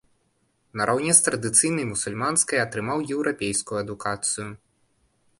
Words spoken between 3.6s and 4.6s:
адукацыю.